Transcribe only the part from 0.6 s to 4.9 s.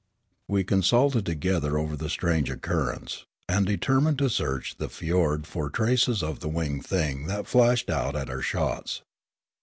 consulted together over the strange occurrence, and determined to search the